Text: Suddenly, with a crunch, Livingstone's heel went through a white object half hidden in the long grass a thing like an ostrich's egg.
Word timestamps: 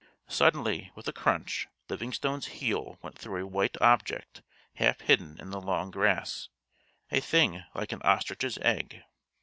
Suddenly, 0.29 0.91
with 0.95 1.07
a 1.07 1.13
crunch, 1.13 1.67
Livingstone's 1.87 2.47
heel 2.57 2.97
went 3.03 3.19
through 3.19 3.39
a 3.39 3.45
white 3.45 3.79
object 3.79 4.41
half 4.77 4.99
hidden 5.01 5.37
in 5.39 5.51
the 5.51 5.61
long 5.61 5.91
grass 5.91 6.49
a 7.11 7.19
thing 7.19 7.65
like 7.75 7.91
an 7.91 8.01
ostrich's 8.01 8.57
egg. 8.63 9.03